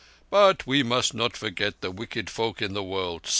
[0.31, 3.29] "But we must not forget the wicked folk in the world.